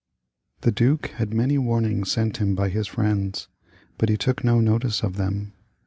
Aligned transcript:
The 0.61 0.71
duke 0.71 1.09
had 1.17 1.31
many 1.31 1.59
warnings 1.59 2.11
sent 2.11 2.37
him 2.37 2.55
by 2.55 2.69
his 2.69 2.87
friends, 2.87 3.47
but 3.99 4.09
he 4.09 4.17
took 4.17 4.43
no 4.43 4.59
notice 4.59 5.03
of 5.03 5.15
them. 5.17 5.53